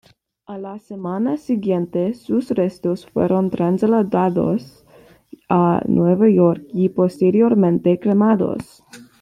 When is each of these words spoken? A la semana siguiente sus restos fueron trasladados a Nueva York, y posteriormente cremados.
A 0.47 0.57
la 0.57 0.79
semana 0.79 1.37
siguiente 1.37 2.15
sus 2.15 2.49
restos 2.49 3.05
fueron 3.05 3.51
trasladados 3.51 4.83
a 5.47 5.83
Nueva 5.87 6.27
York, 6.27 6.63
y 6.73 6.89
posteriormente 6.89 7.99
cremados. 7.99 8.83